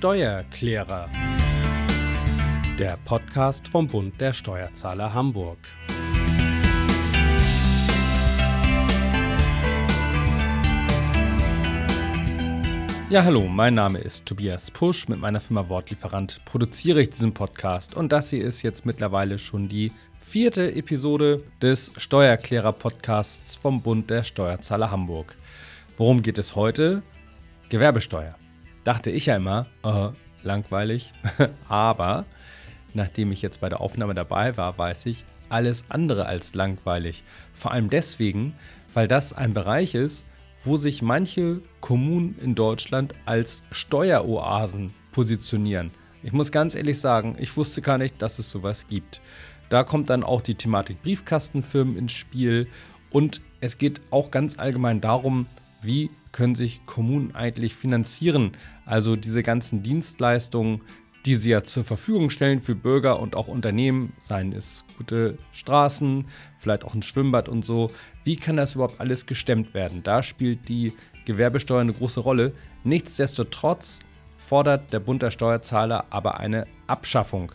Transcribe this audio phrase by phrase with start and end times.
[0.00, 1.10] Steuerklärer.
[2.78, 5.58] Der Podcast vom Bund der Steuerzahler Hamburg.
[13.10, 15.06] Ja, hallo, mein Name ist Tobias Pusch.
[15.06, 19.68] Mit meiner Firma Wortlieferant produziere ich diesen Podcast und das hier ist jetzt mittlerweile schon
[19.68, 25.36] die vierte Episode des Steuerklärer-Podcasts vom Bund der Steuerzahler Hamburg.
[25.98, 27.02] Worum geht es heute?
[27.68, 28.39] Gewerbesteuer.
[28.84, 30.08] Dachte ich ja immer, äh,
[30.42, 31.12] langweilig,
[31.68, 32.24] aber
[32.94, 37.24] nachdem ich jetzt bei der Aufnahme dabei war, weiß ich, alles andere als langweilig.
[37.52, 38.54] Vor allem deswegen,
[38.94, 40.26] weil das ein Bereich ist,
[40.64, 45.90] wo sich manche Kommunen in Deutschland als Steueroasen positionieren.
[46.22, 49.20] Ich muss ganz ehrlich sagen, ich wusste gar nicht, dass es sowas gibt.
[49.70, 52.68] Da kommt dann auch die Thematik Briefkastenfirmen ins Spiel
[53.10, 55.46] und es geht auch ganz allgemein darum,
[55.82, 58.52] wie können sich Kommunen eigentlich finanzieren.
[58.84, 60.82] Also diese ganzen Dienstleistungen,
[61.26, 66.24] die sie ja zur Verfügung stellen für Bürger und auch Unternehmen, seien es gute Straßen,
[66.58, 67.90] vielleicht auch ein Schwimmbad und so.
[68.24, 70.02] Wie kann das überhaupt alles gestemmt werden?
[70.02, 70.92] Da spielt die
[71.26, 72.52] Gewerbesteuer eine große Rolle.
[72.84, 74.00] Nichtsdestotrotz
[74.38, 77.52] fordert der Bund der Steuerzahler aber eine Abschaffung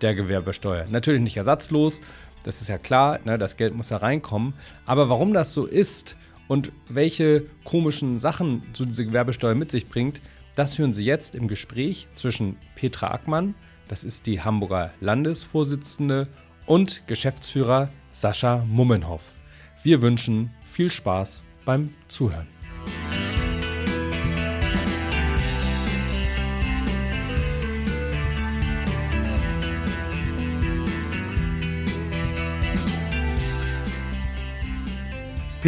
[0.00, 0.84] der Gewerbesteuer.
[0.90, 2.00] Natürlich nicht ersatzlos,
[2.44, 4.54] das ist ja klar, ne, das Geld muss ja reinkommen.
[4.86, 6.16] Aber warum das so ist
[6.48, 10.20] und welche komischen Sachen so diese Gewerbesteuer mit sich bringt,
[10.56, 13.54] das hören Sie jetzt im Gespräch zwischen Petra Ackmann,
[13.86, 16.28] das ist die Hamburger Landesvorsitzende,
[16.68, 19.32] und Geschäftsführer Sascha Mummenhoff.
[19.82, 22.57] Wir wünschen viel Spaß beim Zuhören.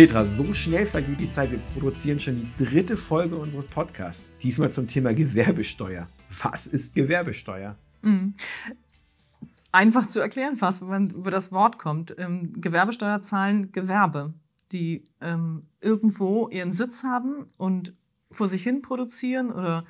[0.00, 1.50] Petra, so schnell vergeht die Zeit.
[1.50, 4.32] Wir produzieren schon die dritte Folge unseres Podcasts.
[4.42, 6.08] Diesmal zum Thema Gewerbesteuer.
[6.42, 7.76] Was ist Gewerbesteuer?
[8.00, 8.32] Mhm.
[9.72, 12.14] Einfach zu erklären fast, wenn über das Wort kommt.
[12.16, 14.32] Ähm, Gewerbesteuer zahlen Gewerbe,
[14.72, 17.92] die ähm, irgendwo ihren Sitz haben und
[18.30, 19.84] vor sich hin produzieren oder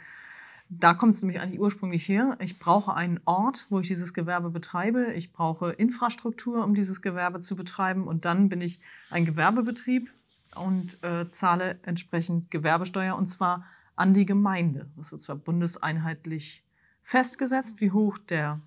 [0.73, 2.37] da kommt es nämlich eigentlich ursprünglich her.
[2.41, 5.13] Ich brauche einen Ort, wo ich dieses Gewerbe betreibe.
[5.15, 8.07] Ich brauche Infrastruktur, um dieses Gewerbe zu betreiben.
[8.07, 8.79] Und dann bin ich
[9.11, 10.13] ein Gewerbebetrieb
[10.55, 13.67] und äh, zahle entsprechend Gewerbesteuer und zwar
[13.97, 14.89] an die Gemeinde.
[14.97, 16.65] Das wird zwar bundeseinheitlich
[17.03, 18.61] festgesetzt, wie hoch der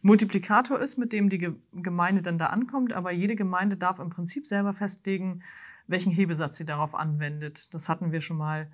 [0.00, 4.46] Multiplikator ist, mit dem die Gemeinde dann da ankommt, aber jede Gemeinde darf im Prinzip
[4.46, 5.42] selber festlegen,
[5.86, 7.74] welchen Hebesatz sie darauf anwendet.
[7.74, 8.70] Das hatten wir schon mal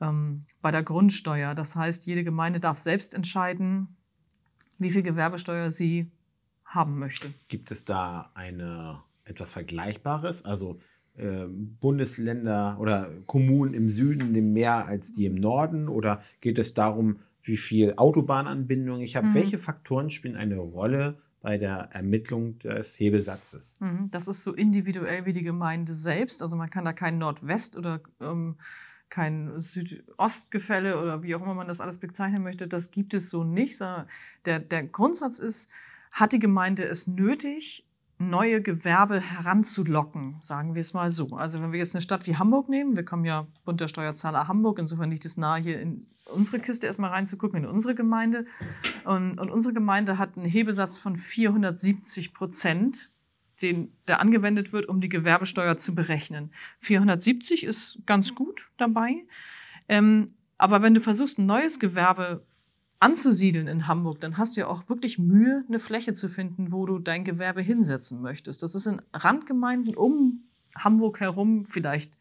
[0.00, 1.54] ähm, bei der Grundsteuer.
[1.54, 3.96] Das heißt, jede Gemeinde darf selbst entscheiden,
[4.78, 6.10] wie viel Gewerbesteuer sie
[6.64, 7.32] haben möchte.
[7.48, 10.44] Gibt es da eine etwas Vergleichbares?
[10.44, 10.80] Also
[11.16, 15.88] äh, Bundesländer oder Kommunen im Süden nehmen mehr als die im Norden?
[15.88, 19.28] Oder geht es darum, wie viel Autobahnanbindung ich habe?
[19.28, 19.34] Mhm.
[19.34, 23.76] Welche Faktoren spielen eine Rolle bei der Ermittlung des Hebesatzes?
[23.80, 24.10] Mhm.
[24.10, 26.42] Das ist so individuell wie die Gemeinde selbst.
[26.42, 28.56] Also man kann da kein Nordwest oder ähm,
[29.14, 33.44] kein Südostgefälle oder wie auch immer man das alles bezeichnen möchte, das gibt es so
[33.44, 33.80] nicht.
[34.44, 35.70] Der, der Grundsatz ist,
[36.10, 37.86] hat die Gemeinde es nötig,
[38.18, 41.36] neue Gewerbe heranzulocken, sagen wir es mal so.
[41.36, 44.48] Also wenn wir jetzt eine Stadt wie Hamburg nehmen, wir kommen ja Bund der Steuerzahler
[44.48, 48.46] Hamburg, insofern liegt es nahe, hier in unsere Kiste erstmal reinzugucken, in unsere Gemeinde.
[49.04, 53.13] Und, und unsere Gemeinde hat einen Hebesatz von 470 Prozent
[53.62, 56.50] den, der angewendet wird, um die Gewerbesteuer zu berechnen.
[56.78, 59.24] 470 ist ganz gut dabei.
[59.88, 60.26] Ähm,
[60.58, 62.44] aber wenn du versuchst, ein neues Gewerbe
[63.00, 66.86] anzusiedeln in Hamburg, dann hast du ja auch wirklich Mühe, eine Fläche zu finden, wo
[66.86, 68.62] du dein Gewerbe hinsetzen möchtest.
[68.62, 70.44] Das ist in Randgemeinden um
[70.74, 72.18] Hamburg herum vielleicht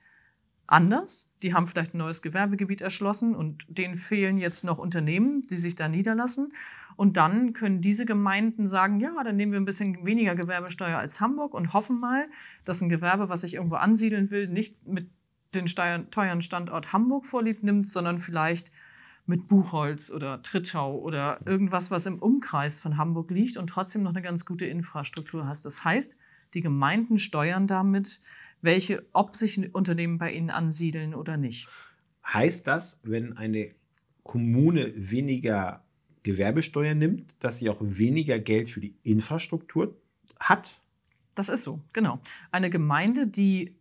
[0.67, 1.33] anders.
[1.41, 5.75] Die haben vielleicht ein neues Gewerbegebiet erschlossen und denen fehlen jetzt noch Unternehmen, die sich
[5.75, 6.53] da niederlassen.
[6.95, 11.21] Und dann können diese Gemeinden sagen, ja, dann nehmen wir ein bisschen weniger Gewerbesteuer als
[11.21, 12.27] Hamburg und hoffen mal,
[12.65, 15.09] dass ein Gewerbe, was sich irgendwo ansiedeln will, nicht mit
[15.53, 18.71] den teuren Standort Hamburg vorlieb nimmt, sondern vielleicht
[19.25, 24.11] mit Buchholz oder Trittau oder irgendwas, was im Umkreis von Hamburg liegt und trotzdem noch
[24.11, 25.65] eine ganz gute Infrastruktur hast.
[25.65, 26.17] Das heißt,
[26.53, 28.21] die Gemeinden steuern damit,
[28.61, 31.69] welche, ob sich Unternehmen bei ihnen ansiedeln oder nicht.
[32.25, 33.71] Heißt das, wenn eine
[34.23, 35.82] Kommune weniger
[36.23, 39.95] Gewerbesteuer nimmt, dass sie auch weniger Geld für die Infrastruktur
[40.39, 40.81] hat?
[41.35, 42.19] Das ist so, genau.
[42.51, 43.75] Eine Gemeinde, die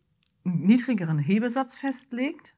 [0.44, 2.55] einen niedrigeren Hebesatz festlegt,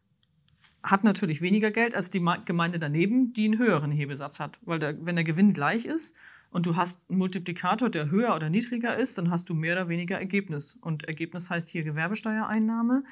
[0.83, 4.59] hat natürlich weniger Geld als die Gemeinde daneben, die einen höheren Hebesatz hat.
[4.63, 6.15] Weil der, wenn der Gewinn gleich ist
[6.51, 9.89] und du hast einen Multiplikator, der höher oder niedriger ist, dann hast du mehr oder
[9.89, 10.75] weniger Ergebnis.
[10.75, 13.03] Und Ergebnis heißt hier Gewerbesteuereinnahme.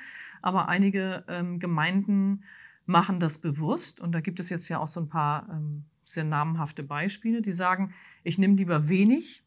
[0.42, 2.42] Aber einige ähm, Gemeinden
[2.84, 4.00] machen das bewusst.
[4.00, 7.52] Und da gibt es jetzt ja auch so ein paar ähm, sehr namenhafte Beispiele, die
[7.52, 7.94] sagen,
[8.24, 9.44] ich nehme lieber wenig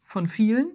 [0.00, 0.72] von vielen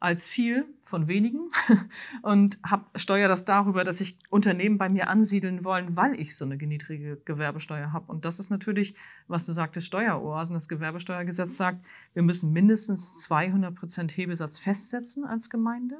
[0.00, 1.50] als viel von wenigen
[2.22, 6.46] und hab, steuere das darüber, dass sich Unternehmen bei mir ansiedeln wollen, weil ich so
[6.46, 8.10] eine niedrige Gewerbesteuer habe.
[8.10, 8.94] Und das ist natürlich,
[9.28, 10.54] was du sagtest, Steueroasen.
[10.54, 11.84] Das Gewerbesteuergesetz sagt,
[12.14, 15.98] wir müssen mindestens 200 Prozent Hebesatz festsetzen als Gemeinde.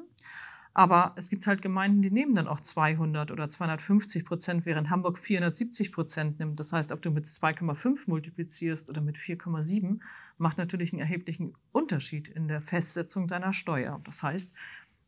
[0.73, 5.17] Aber es gibt halt Gemeinden, die nehmen dann auch 200 oder 250 Prozent, während Hamburg
[5.17, 6.59] 470 Prozent nimmt.
[6.59, 9.99] Das heißt, ob du mit 2,5 multiplizierst oder mit 4,7,
[10.37, 13.99] macht natürlich einen erheblichen Unterschied in der Festsetzung deiner Steuer.
[14.05, 14.53] Das heißt,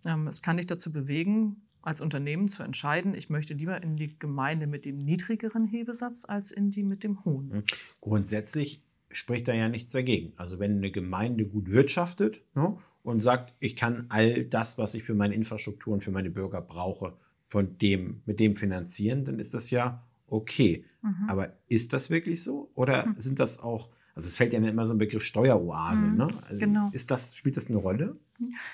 [0.06, 4.18] ähm, es kann dich dazu bewegen, als Unternehmen zu entscheiden, ich möchte lieber in die
[4.18, 7.52] Gemeinde mit dem niedrigeren Hebesatz als in die mit dem hohen.
[7.52, 7.64] Hm.
[8.00, 8.82] Grundsätzlich
[9.12, 10.34] spricht da ja nichts dagegen.
[10.38, 15.04] Also wenn eine Gemeinde gut wirtschaftet ne, und sagt, ich kann all das, was ich
[15.04, 17.14] für meine Infrastruktur und für meine Bürger brauche,
[17.48, 20.86] von dem, mit dem finanzieren, dann ist das ja okay.
[21.02, 21.30] Mhm.
[21.30, 22.72] Aber ist das wirklich so?
[22.74, 23.16] Oder mhm.
[23.18, 26.18] sind das auch, also es fällt ja immer so ein Begriff Steueroase, mhm.
[26.18, 26.28] ne?
[26.48, 26.90] Also genau.
[26.94, 28.18] Ist das, spielt das eine Rolle?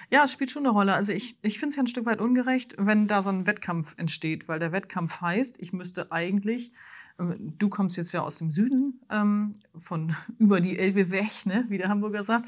[0.09, 0.93] Ja, es spielt schon eine Rolle.
[0.93, 3.95] Also ich, ich finde es ja ein Stück weit ungerecht, wenn da so ein Wettkampf
[3.97, 6.71] entsteht, weil der Wettkampf heißt, ich müsste eigentlich
[7.57, 11.77] Du kommst jetzt ja aus dem Süden, ähm, von über die Elbe weg, ne, wie
[11.77, 12.45] der Hamburger sagt.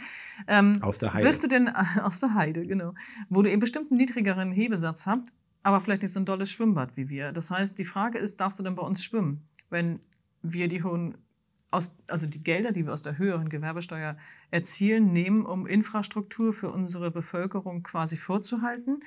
[0.47, 1.27] Ähm, aus der Heide.
[1.27, 1.67] Wirst du denn,
[2.01, 2.93] aus der Heide, genau.
[3.29, 5.33] Wo du eben bestimmt einen niedrigeren Hebesatz habt,
[5.63, 7.31] aber vielleicht nicht so ein dolles Schwimmbad wie wir.
[7.33, 9.99] Das heißt, die Frage ist, darfst du denn bei uns schwimmen, wenn
[10.41, 11.17] wir die hohen,
[11.69, 14.17] aus, also die Gelder, die wir aus der höheren Gewerbesteuer
[14.51, 19.03] erzielen, nehmen, um Infrastruktur für unsere Bevölkerung quasi vorzuhalten?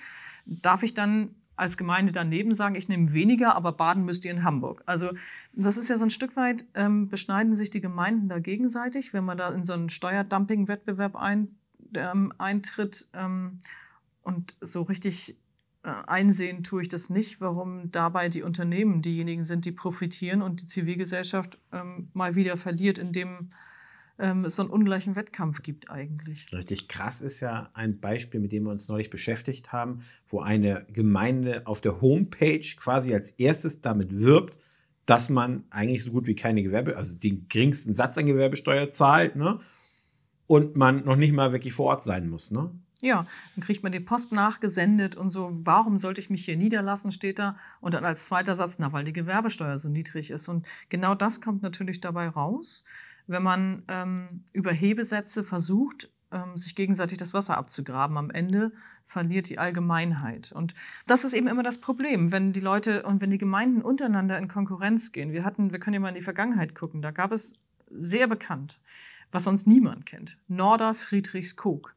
[0.47, 4.43] Darf ich dann als Gemeinde daneben sagen, ich nehme weniger, aber baden müsst ihr in
[4.43, 4.83] Hamburg.
[4.87, 5.11] Also
[5.53, 9.25] das ist ja so ein Stück weit, ähm, beschneiden sich die Gemeinden da gegenseitig, wenn
[9.25, 11.57] man da in so einen Steuerdumping-Wettbewerb ein,
[11.95, 13.59] ähm, eintritt ähm,
[14.23, 15.37] und so richtig
[15.85, 20.63] äh, einsehen tue ich das nicht, warum dabei die Unternehmen diejenigen sind, die profitieren und
[20.63, 23.51] die Zivilgesellschaft ähm, mal wieder verliert, indem
[24.19, 26.47] ähm, es so einen ungleichen Wettkampf gibt eigentlich.
[26.53, 30.87] Richtig krass ist ja ein Beispiel, mit dem wir uns neulich beschäftigt haben, wo eine
[30.93, 34.59] Gemeinde auf der Homepage quasi als erstes damit wirbt,
[35.07, 39.37] dass man eigentlich so gut wie keine Gewerbe, also den geringsten Satz an Gewerbesteuer zahlt,
[39.37, 39.61] ne?
[40.47, 42.71] Und man noch nicht mal wirklich vor Ort sein muss, ne?
[43.03, 47.13] Ja, dann kriegt man den Post nachgesendet und so, warum sollte ich mich hier niederlassen,
[47.13, 47.59] steht da.
[47.81, 50.49] Und dann als zweiter Satz, na, weil die Gewerbesteuer so niedrig ist.
[50.49, 52.85] Und genau das kommt natürlich dabei raus
[53.27, 58.17] wenn man ähm, über Hebesätze versucht, ähm, sich gegenseitig das Wasser abzugraben.
[58.19, 58.73] Am Ende
[59.05, 60.53] verliert die Allgemeinheit.
[60.53, 60.75] Und
[61.07, 64.49] das ist eben immer das Problem, wenn die Leute und wenn die Gemeinden untereinander in
[64.49, 65.33] Konkurrenz gehen.
[65.33, 67.59] Wir hatten, wir können ja mal in die Vergangenheit gucken, da gab es
[67.91, 68.81] sehr bekannt,
[69.31, 71.95] was sonst niemand kennt, Norder Friedrichskoog.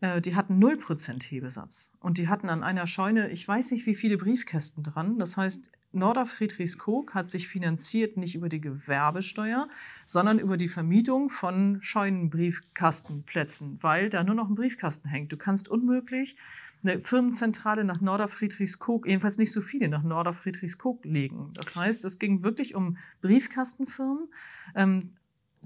[0.00, 1.92] Äh, die hatten 0% Hebesatz.
[2.00, 5.18] Und die hatten an einer Scheune, ich weiß nicht wie viele Briefkästen dran.
[5.18, 9.68] Das heißt, Norder Friedrichskoog hat sich finanziert nicht über die Gewerbesteuer,
[10.06, 15.32] sondern über die Vermietung von Scheunenbriefkastenplätzen, weil da nur noch ein Briefkasten hängt.
[15.32, 16.36] Du kannst unmöglich
[16.82, 21.52] eine Firmenzentrale nach Norder Friedrichskoog, jedenfalls nicht so viele nach Norder Friedrichskoog legen.
[21.54, 24.28] Das heißt, es ging wirklich um Briefkastenfirmen,
[24.74, 25.10] ähm,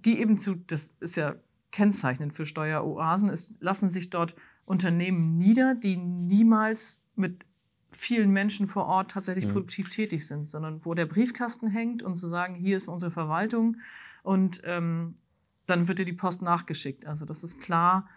[0.05, 1.37] die eben zu, das ist ja
[1.71, 4.35] kennzeichnend für Steueroasen, es lassen sich dort
[4.65, 7.45] Unternehmen nieder, die niemals mit
[7.93, 9.53] vielen Menschen vor Ort tatsächlich mhm.
[9.53, 13.77] produktiv tätig sind, sondern wo der Briefkasten hängt und zu sagen, hier ist unsere Verwaltung
[14.23, 15.15] und ähm,
[15.67, 17.07] dann wird dir die Post nachgeschickt.
[17.07, 18.09] Also das ist klar.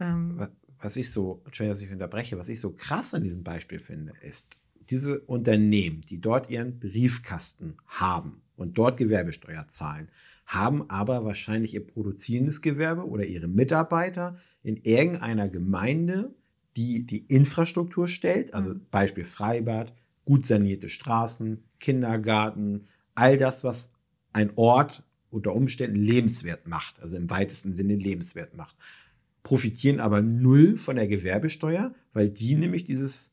[0.00, 0.50] Ähm, was,
[0.80, 4.12] was, ich so, Entschuldigung, dass ich unterbreche, was ich so krass an diesem Beispiel finde,
[4.20, 4.56] ist,
[4.90, 10.08] diese Unternehmen, die dort ihren Briefkasten haben und dort Gewerbesteuer zahlen,
[10.46, 16.34] haben aber wahrscheinlich ihr produzierendes Gewerbe oder ihre Mitarbeiter in irgendeiner Gemeinde,
[16.76, 18.86] die die Infrastruktur stellt, also mhm.
[18.90, 19.92] Beispiel Freibad,
[20.24, 23.90] gut sanierte Straßen, Kindergarten, all das, was
[24.32, 28.76] ein Ort unter Umständen lebenswert macht, also im weitesten Sinne lebenswert macht,
[29.42, 33.32] profitieren aber null von der Gewerbesteuer, weil die nämlich dieses,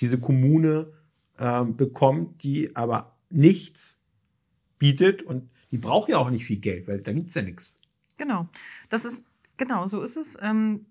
[0.00, 0.92] diese Kommune
[1.38, 3.98] äh, bekommt, die aber nichts
[4.78, 7.80] bietet und die braucht ja auch nicht viel Geld, weil da gibt es ja nichts.
[8.18, 8.48] Genau,
[8.88, 10.38] das ist, genau, so ist es.
[10.42, 10.86] Ähm,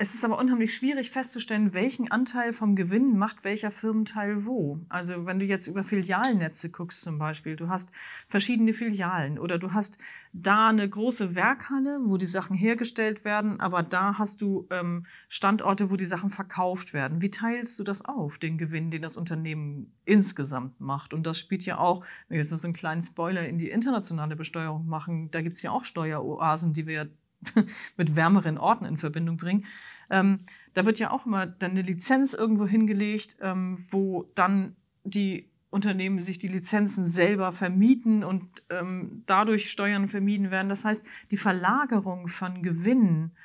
[0.00, 4.78] es ist aber unheimlich schwierig festzustellen, welchen Anteil vom Gewinn macht welcher Firmenteil wo.
[4.88, 7.90] Also wenn du jetzt über Filialnetze guckst zum Beispiel, du hast
[8.28, 9.98] verschiedene Filialen oder du hast
[10.32, 15.90] da eine große Werkhalle, wo die Sachen hergestellt werden, aber da hast du ähm, Standorte,
[15.90, 17.20] wo die Sachen verkauft werden.
[17.20, 21.12] Wie teilst du das auf, den Gewinn, den das Unternehmen insgesamt macht?
[21.12, 24.36] Und das spielt ja auch, wenn wir jetzt so einen kleinen Spoiler in die internationale
[24.36, 27.04] Besteuerung machen, da gibt es ja auch Steueroasen, die wir ja
[27.96, 29.64] mit wärmeren Orten in Verbindung bringen.
[30.10, 30.40] Ähm,
[30.74, 36.22] da wird ja auch immer dann eine Lizenz irgendwo hingelegt, ähm, wo dann die Unternehmen
[36.22, 40.68] sich die Lizenzen selber vermieten und ähm, dadurch Steuern vermieden werden.
[40.68, 43.36] Das heißt, die Verlagerung von Gewinnen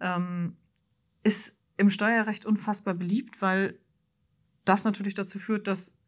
[0.00, 0.56] ähm,
[1.22, 3.78] ist im Steuerrecht unfassbar beliebt, weil
[4.66, 5.99] das natürlich dazu führt, dass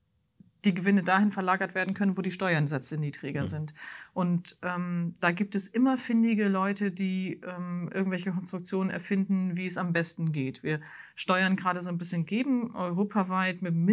[0.65, 3.47] die Gewinne dahin verlagert werden können, wo die Steuernsätze niedriger ja.
[3.47, 3.75] sind.
[4.15, 9.77] Und ähm, da gibt es immer findige Leute, die ähm, irgendwelche Konstruktionen erfinden, wie es
[9.77, 10.63] am besten geht.
[10.63, 10.81] Wir
[11.15, 13.85] steuern gerade so ein bisschen geben, europaweit mit dem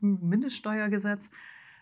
[0.00, 1.30] Mindeststeuergesetz,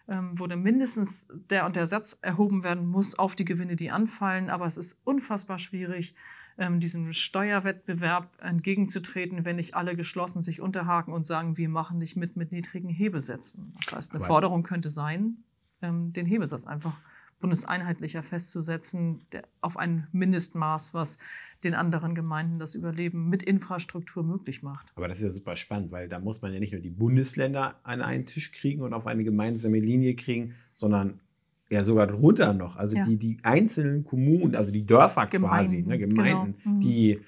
[0.09, 3.91] ähm, wo dann mindestens der und der Satz erhoben werden muss auf die Gewinne, die
[3.91, 4.51] anfallen.
[4.51, 6.15] Aber es ist unfassbar schwierig,
[6.59, 12.17] ähm, diesem Steuerwettbewerb entgegenzutreten, wenn nicht alle geschlossen sich unterhaken und sagen, wir machen nicht
[12.17, 13.75] mit mit niedrigen Hebesätzen.
[13.77, 15.39] Das heißt, eine Aber Forderung könnte sein,
[15.83, 16.97] ähm, den Hebesatz einfach
[17.41, 19.27] bundeseinheitlicher festzusetzen,
[19.61, 21.19] auf ein Mindestmaß, was
[21.65, 24.93] den anderen Gemeinden das Überleben mit Infrastruktur möglich macht.
[24.95, 27.81] Aber das ist ja super spannend, weil da muss man ja nicht nur die Bundesländer
[27.83, 31.21] an einen Tisch kriegen und auf eine gemeinsame Linie kriegen, sondern
[31.71, 32.77] ja sogar drunter noch.
[32.77, 33.05] Also ja.
[33.05, 36.77] die, die einzelnen Kommunen, also die Dörfer Gemeinden, quasi, ne, Gemeinden, genau.
[36.77, 36.81] mhm.
[36.81, 37.21] die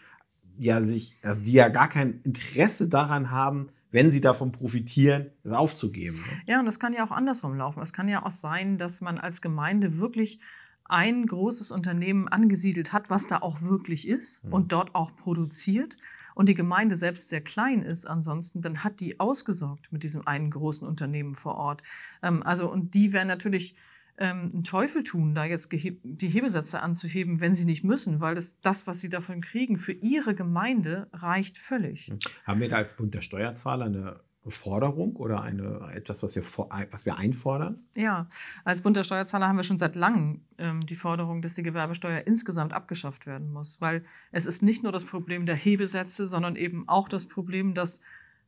[0.58, 5.52] ja sich, also die ja gar kein Interesse daran haben, wenn sie davon profitieren, es
[5.52, 6.16] aufzugeben.
[6.16, 6.42] Ne?
[6.46, 7.82] Ja, und das kann ja auch andersrum laufen.
[7.82, 10.40] Es kann ja auch sein, dass man als Gemeinde wirklich
[10.84, 14.52] ein großes Unternehmen angesiedelt hat, was da auch wirklich ist mhm.
[14.52, 15.96] und dort auch produziert
[16.38, 20.52] und die Gemeinde selbst sehr klein ist ansonsten, dann hat die ausgesorgt mit diesem einen
[20.52, 21.82] großen Unternehmen vor Ort.
[22.22, 23.74] Ähm, also und die werden natürlich
[24.18, 28.60] ähm, einen Teufel tun, da jetzt die Hebesätze anzuheben, wenn sie nicht müssen, weil das,
[28.60, 32.08] das, was sie davon kriegen, für ihre Gemeinde reicht völlig.
[32.08, 32.18] Hm.
[32.44, 34.20] Haben wir da als Bund der Steuerzahler eine
[34.50, 37.86] Forderung oder eine, etwas, was wir, vor, was wir einfordern?
[37.94, 38.28] Ja,
[38.64, 42.26] als Bund der Steuerzahler haben wir schon seit langem ähm, die Forderung, dass die Gewerbesteuer
[42.26, 46.88] insgesamt abgeschafft werden muss, weil es ist nicht nur das Problem der Hebesätze, sondern eben
[46.88, 48.00] auch das Problem, dass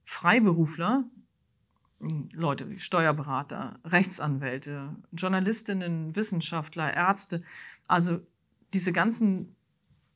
[0.05, 1.05] Freiberufler,
[2.00, 7.42] Leute wie Steuerberater, Rechtsanwälte, Journalistinnen, Wissenschaftler, Ärzte,
[7.87, 8.21] also
[8.73, 9.54] diese ganzen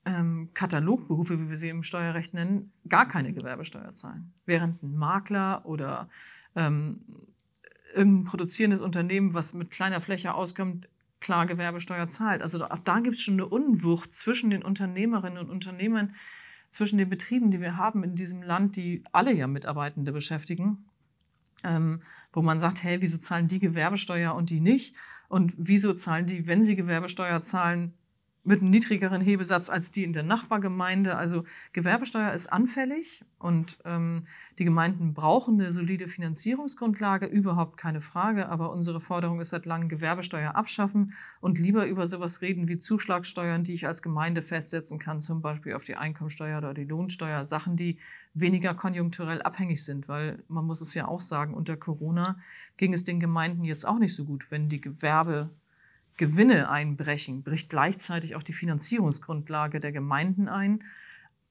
[0.07, 4.33] ähm, Katalogberufe, wie wir sie im Steuerrecht nennen, gar keine Gewerbesteuer zahlen.
[4.47, 6.09] Während ein Makler oder
[6.57, 7.05] ähm,
[7.95, 10.89] irgendein produzierendes Unternehmen, was mit kleiner Fläche auskommt,
[11.21, 12.43] klar Gewerbesteuer zahlt.
[12.43, 16.15] Also auch da gibt es schon eine Unwucht zwischen den Unternehmerinnen und Unternehmern,
[16.71, 20.85] zwischen den Betrieben, die wir haben in diesem Land, die alle ja Mitarbeitende beschäftigen
[21.65, 22.03] ähm,
[22.33, 24.95] wo man sagt, hey, wieso zahlen die Gewerbesteuer und die nicht?
[25.29, 27.95] Und wieso zahlen die, wenn sie Gewerbesteuer zahlen,
[28.45, 31.17] mit einem niedrigeren Hebesatz als die in der Nachbargemeinde.
[31.17, 34.25] Also Gewerbesteuer ist anfällig und ähm,
[34.59, 38.51] die Gemeinden brauchen eine solide Finanzierungsgrundlage, überhaupt keine Frage.
[38.51, 43.65] Aber unsere Forderung ist seit langem Gewerbesteuer abschaffen und lieber über sowas reden wie Zuschlagsteuern,
[43.65, 47.77] die ich als Gemeinde festsetzen kann, zum Beispiel auf die Einkommensteuer oder die Lohnsteuer, Sachen,
[47.77, 47.99] die
[48.35, 52.39] weniger konjunkturell abhängig sind, weil man muss es ja auch sagen, unter Corona
[52.77, 55.51] ging es den Gemeinden jetzt auch nicht so gut, wenn die Gewerbe
[56.17, 60.83] Gewinne einbrechen, bricht gleichzeitig auch die Finanzierungsgrundlage der Gemeinden ein.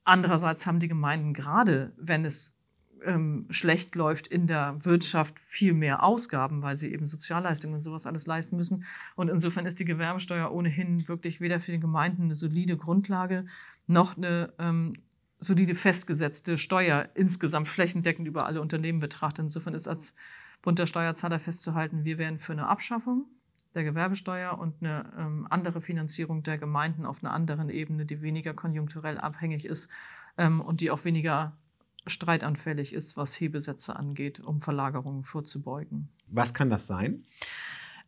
[0.03, 2.55] Andererseits haben die Gemeinden gerade, wenn es
[3.03, 8.05] ähm, schlecht läuft in der Wirtschaft, viel mehr Ausgaben, weil sie eben Sozialleistungen und sowas
[8.05, 8.86] alles leisten müssen.
[9.15, 13.46] Und insofern ist die Gewerbesteuer ohnehin wirklich weder für die Gemeinden eine solide Grundlage
[13.88, 14.93] noch eine ähm,
[15.39, 19.43] solide festgesetzte Steuer insgesamt flächendeckend über alle Unternehmen betrachtet.
[19.43, 20.15] Insofern ist als
[20.62, 23.25] Bund der Steuerzahler festzuhalten, wir wären für eine Abschaffung
[23.75, 28.53] der Gewerbesteuer und eine ähm, andere Finanzierung der Gemeinden auf einer anderen Ebene, die weniger
[28.53, 29.89] konjunkturell abhängig ist
[30.37, 31.57] ähm, und die auch weniger
[32.05, 36.09] streitanfällig ist, was Hebesätze angeht, um Verlagerungen vorzubeugen.
[36.27, 37.23] Was kann das sein?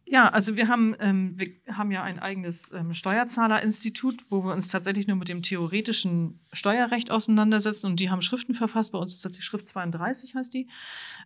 [0.08, 4.68] Ja, also wir haben, ähm, wir haben ja ein eigenes ähm, Steuerzahlerinstitut, wo wir uns
[4.68, 8.92] tatsächlich nur mit dem theoretischen Steuerrecht auseinandersetzen und die haben Schriften verfasst.
[8.92, 10.70] Bei uns ist das die Schrift 32, heißt die.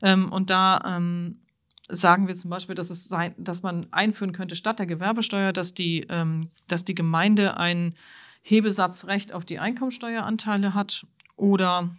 [0.01, 1.41] Ähm, und da ähm,
[1.89, 5.73] sagen wir zum Beispiel, dass, es sein, dass man einführen könnte statt der Gewerbesteuer, dass
[5.73, 7.95] die, ähm, dass die Gemeinde ein
[8.41, 11.05] Hebesatzrecht auf die Einkommensteueranteile hat
[11.35, 11.89] oder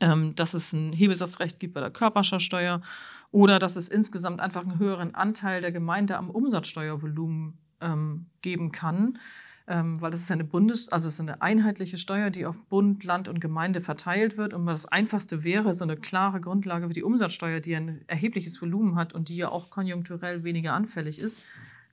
[0.00, 2.80] ähm, dass es ein Hebesatzrecht gibt bei der Körperschaftsteuer
[3.30, 9.18] oder dass es insgesamt einfach einen höheren Anteil der Gemeinde am Umsatzsteuervolumen ähm, geben kann
[9.70, 13.28] weil das ist eine Bundes-, also es ist eine einheitliche Steuer, die auf Bund, Land
[13.28, 14.52] und Gemeinde verteilt wird.
[14.52, 18.96] Und das Einfachste wäre so eine klare Grundlage wie die Umsatzsteuer, die ein erhebliches Volumen
[18.96, 21.42] hat und die ja auch konjunkturell weniger anfällig ist,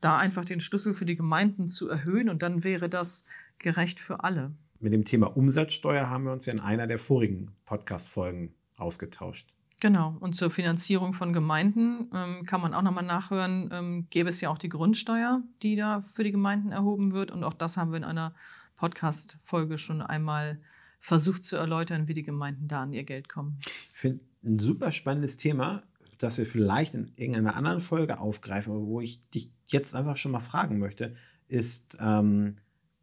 [0.02, 3.26] da einfach den Schlüssel für die Gemeinden zu erhöhen und dann wäre das
[3.60, 4.52] gerecht für alle.
[4.80, 9.54] Mit dem Thema Umsatzsteuer haben wir uns ja in einer der vorigen Podcast-Folgen ausgetauscht.
[9.80, 10.18] Genau.
[10.20, 14.50] Und zur Finanzierung von Gemeinden ähm, kann man auch nochmal nachhören, ähm, gäbe es ja
[14.50, 17.30] auch die Grundsteuer, die da für die Gemeinden erhoben wird.
[17.32, 18.34] Und auch das haben wir in einer
[18.76, 20.60] Podcast-Folge schon einmal
[21.00, 23.60] versucht zu erläutern, wie die Gemeinden da an ihr Geld kommen.
[23.94, 25.84] Ich finde ein super spannendes Thema.
[26.18, 30.32] das wir vielleicht in irgendeiner anderen Folge aufgreifen, aber wo ich dich jetzt einfach schon
[30.32, 31.16] mal fragen möchte,
[31.48, 32.58] ist, ähm,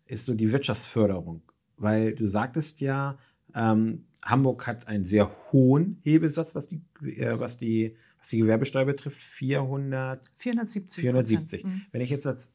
[0.07, 1.43] ist so die Wirtschaftsförderung.
[1.77, 3.17] Weil du sagtest ja,
[3.55, 8.87] ähm, Hamburg hat einen sehr hohen Hebesatz, was die, äh, was die, was die Gewerbesteuer
[8.87, 11.03] betrifft, 400, 470.
[11.03, 11.65] 470.
[11.65, 11.83] Mhm.
[11.93, 12.53] Wenn ich jetzt als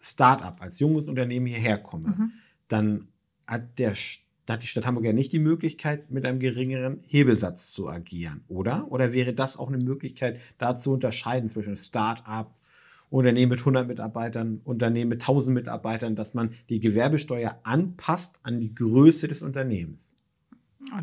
[0.00, 2.32] Start-up, als junges Unternehmen hierher komme, Mhm.
[2.68, 3.08] dann
[3.46, 3.94] hat, der,
[4.48, 8.90] hat die Stadt Hamburg ja nicht die Möglichkeit, mit einem geringeren Hebesatz zu agieren, oder?
[8.90, 12.56] Oder wäre das auch eine Möglichkeit, da zu unterscheiden zwischen Start-up,
[13.10, 18.72] Unternehmen mit 100 Mitarbeitern, Unternehmen mit 1000 Mitarbeitern, dass man die Gewerbesteuer anpasst an die
[18.74, 20.16] Größe des Unternehmens?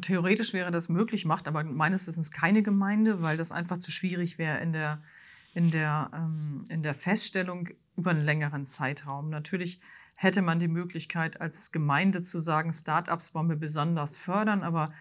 [0.01, 4.37] Theoretisch wäre das möglich, macht aber meines Wissens keine Gemeinde, weil das einfach zu schwierig
[4.37, 5.01] wäre in der,
[5.53, 9.29] in der, ähm, in der Feststellung über einen längeren Zeitraum.
[9.29, 9.79] Natürlich
[10.15, 14.91] hätte man die Möglichkeit, als Gemeinde zu sagen, Startups wollen wir besonders fördern, aber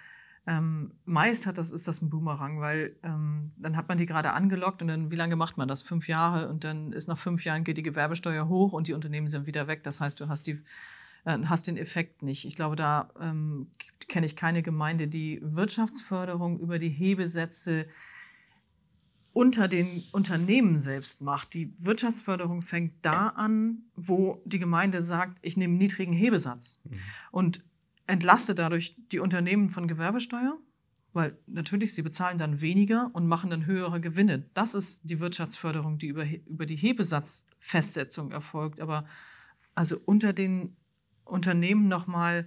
[0.47, 4.33] ähm, meist hat das, ist das ein Boomerang, weil ähm, dann hat man die gerade
[4.33, 5.83] angelockt und dann, wie lange macht man das?
[5.83, 9.27] Fünf Jahre und dann ist nach fünf Jahren geht die Gewerbesteuer hoch und die Unternehmen
[9.27, 9.83] sind wieder weg.
[9.83, 10.63] Das heißt, du hast die
[11.27, 12.47] äh, hast den Effekt nicht.
[12.47, 13.67] Ich glaube, da ähm,
[14.09, 17.87] kenne ich keine Gemeinde, die Wirtschaftsförderung über die Hebesätze
[19.33, 21.53] unter den Unternehmen selbst macht.
[21.53, 26.81] Die Wirtschaftsförderung fängt da an, wo die Gemeinde sagt, ich nehme einen niedrigen Hebesatz
[27.33, 27.63] und
[28.07, 30.57] entlaste dadurch die Unternehmen von Gewerbesteuer,
[31.13, 34.49] weil natürlich sie bezahlen dann weniger und machen dann höhere Gewinne.
[34.55, 38.81] Das ist die Wirtschaftsförderung, die über, über die Hebesatzfestsetzung erfolgt.
[38.81, 39.05] Aber
[39.75, 40.77] also unter den
[41.27, 42.47] Unternehmen nochmal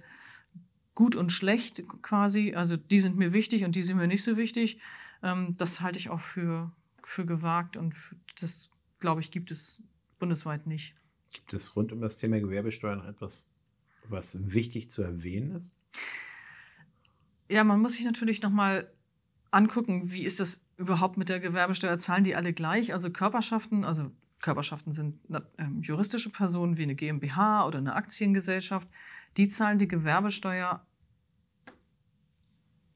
[0.94, 4.36] gut und schlecht quasi, also die sind mir wichtig und die sind mir nicht so
[4.36, 4.80] wichtig,
[5.22, 6.72] ähm, das halte ich auch für,
[7.02, 7.94] für gewagt und
[8.40, 9.82] das, glaube ich, gibt es
[10.18, 10.94] bundesweit nicht.
[11.32, 13.46] Gibt es rund um das Thema Gewerbesteuer noch etwas,
[14.08, 15.74] was wichtig zu erwähnen ist?
[17.48, 18.92] Ja, man muss sich natürlich nochmal
[19.50, 21.98] angucken, wie ist das überhaupt mit der Gewerbesteuer?
[21.98, 22.92] Zahlen die alle gleich?
[22.92, 25.18] Also Körperschaften, also Körperschaften sind
[25.58, 28.88] ähm, juristische Personen wie eine GmbH oder eine Aktiengesellschaft,
[29.36, 30.84] die zahlen die Gewerbesteuer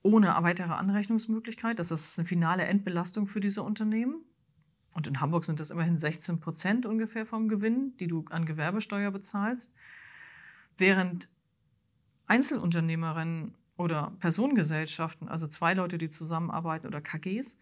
[0.03, 1.79] ohne weitere Anrechnungsmöglichkeit.
[1.79, 4.23] Das ist eine finale Endbelastung für diese Unternehmen.
[4.93, 9.11] Und in Hamburg sind das immerhin 16 Prozent ungefähr vom Gewinn, die du an Gewerbesteuer
[9.11, 9.75] bezahlst.
[10.77, 11.31] Während
[12.27, 17.59] Einzelunternehmerinnen oder Personengesellschaften, also zwei Leute, die zusammenarbeiten oder KGs,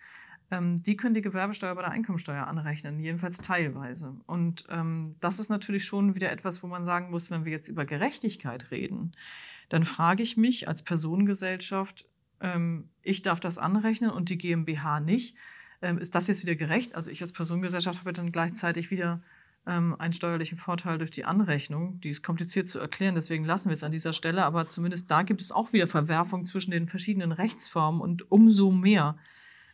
[0.61, 4.17] die können die Gewerbesteuer bei der Einkommensteuer anrechnen, jedenfalls teilweise.
[4.27, 7.69] Und ähm, das ist natürlich schon wieder etwas, wo man sagen muss, wenn wir jetzt
[7.69, 9.13] über Gerechtigkeit reden,
[9.69, 12.07] dann frage ich mich als Personengesellschaft,
[12.41, 15.37] ähm, ich darf das anrechnen und die GmbH nicht.
[15.81, 16.95] Ähm, ist das jetzt wieder gerecht?
[16.95, 19.23] Also ich als Personengesellschaft habe dann gleichzeitig wieder
[19.67, 22.01] ähm, einen steuerlichen Vorteil durch die Anrechnung.
[22.01, 24.45] Die ist kompliziert zu erklären, deswegen lassen wir es an dieser Stelle.
[24.45, 29.17] Aber zumindest da gibt es auch wieder Verwerfung zwischen den verschiedenen Rechtsformen und umso mehr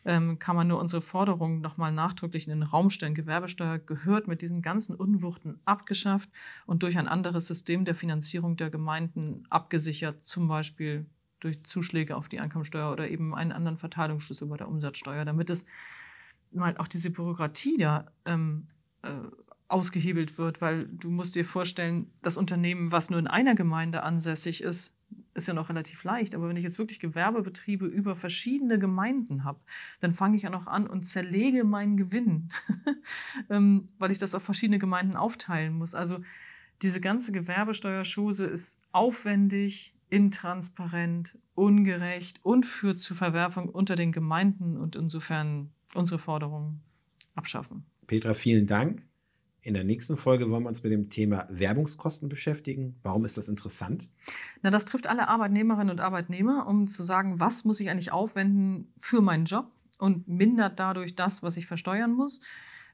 [0.05, 3.15] ähm, kann man nur unsere Forderungen nochmal nachdrücklich in den Raum stellen.
[3.15, 6.29] Gewerbesteuer gehört mit diesen ganzen Unwuchten abgeschafft
[6.65, 11.05] und durch ein anderes System der Finanzierung der Gemeinden abgesichert, zum Beispiel
[11.39, 15.65] durch Zuschläge auf die Einkommensteuer oder eben einen anderen Verteilungsschlüssel bei der Umsatzsteuer, damit es
[16.51, 18.67] mal auch diese Bürokratie da ähm,
[19.03, 19.09] äh,
[19.69, 24.61] ausgehebelt wird, weil du musst dir vorstellen, das Unternehmen, was nur in einer Gemeinde ansässig
[24.61, 24.97] ist,
[25.35, 26.35] ist ja noch relativ leicht.
[26.35, 29.59] Aber wenn ich jetzt wirklich Gewerbebetriebe über verschiedene Gemeinden habe,
[29.99, 32.49] dann fange ich ja noch an und zerlege meinen Gewinn,
[33.49, 35.95] ähm, weil ich das auf verschiedene Gemeinden aufteilen muss.
[35.95, 36.19] Also
[36.81, 44.95] diese ganze Gewerbesteuerschose ist aufwendig, intransparent, ungerecht und führt zu Verwerfung unter den Gemeinden und
[44.95, 46.81] insofern unsere Forderungen
[47.35, 47.85] abschaffen.
[48.07, 49.03] Petra, vielen Dank.
[49.61, 52.95] In der nächsten Folge wollen wir uns mit dem Thema Werbungskosten beschäftigen.
[53.03, 54.07] Warum ist das interessant?
[54.61, 58.93] Na, das trifft alle Arbeitnehmerinnen und Arbeitnehmer, um zu sagen, was muss ich eigentlich aufwenden
[58.97, 59.67] für meinen Job
[59.99, 62.39] und mindert dadurch das, was ich versteuern muss.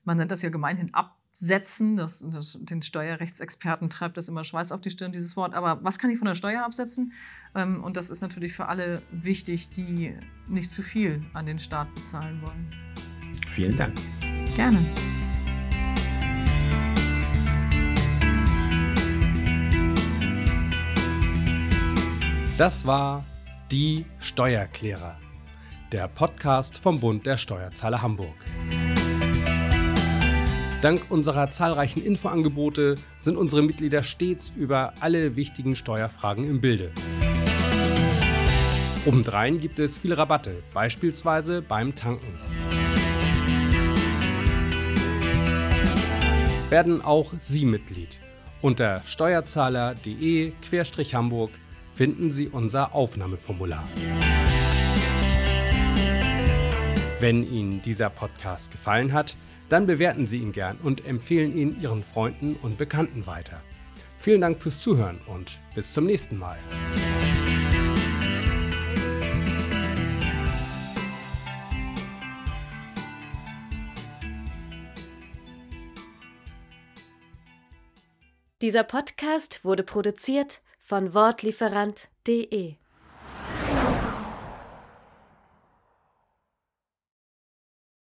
[0.03, 1.97] Man nennt das ja gemeinhin absetzen.
[1.97, 5.53] Das, das, den Steuerrechtsexperten treibt das immer Schweiß auf die Stirn, dieses Wort.
[5.53, 7.13] Aber was kann ich von der Steuer absetzen?
[7.53, 10.15] Ähm, und das ist natürlich für alle wichtig, die
[10.49, 12.69] nicht zu viel an den Staat bezahlen wollen.
[13.49, 13.95] Vielen Dank.
[14.55, 14.93] Gerne.
[22.57, 23.25] Das war
[23.69, 25.17] Die Steuerklärer,
[25.91, 28.37] der Podcast vom Bund der Steuerzahler Hamburg.
[30.81, 36.93] Dank unserer zahlreichen Infoangebote sind unsere Mitglieder stets über alle wichtigen Steuerfragen im Bilde.
[39.05, 42.39] Obendrein gibt es viele Rabatte, beispielsweise beim Tanken.
[46.69, 48.21] Werden auch Sie Mitglied.
[48.61, 51.51] Unter steuerzahler.de-hamburg
[51.95, 53.87] finden Sie unser Aufnahmeformular.
[57.21, 59.37] Wenn Ihnen dieser Podcast gefallen hat,
[59.69, 63.61] dann bewerten Sie ihn gern und empfehlen ihn Ihren Freunden und Bekannten weiter.
[64.19, 66.57] Vielen Dank fürs Zuhören und bis zum nächsten Mal.
[78.61, 82.75] Dieser Podcast wurde produziert von Wortlieferant.de